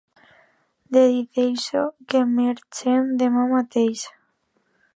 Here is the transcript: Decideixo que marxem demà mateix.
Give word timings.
Decideixo 0.95 1.83
que 2.13 2.21
marxem 2.31 3.07
demà 3.23 3.47
mateix. 3.55 4.07